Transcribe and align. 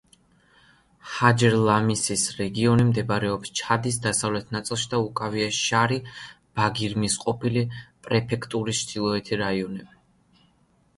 ჰაჯერ-ლამისის 1.15 2.23
რეგიონი 2.39 2.87
მდებარეობს 2.87 3.53
ჩადის 3.61 4.01
დასავლეთ 4.07 4.51
ნაწილში 4.57 4.89
და 4.95 5.03
უკავია 5.11 5.53
შარი-ბაგირმის 5.61 7.21
ყოფილი 7.29 7.67
პრეფექტურის 8.09 8.85
ჩრდილოეთი 8.89 9.43
რაიონები. 9.47 9.99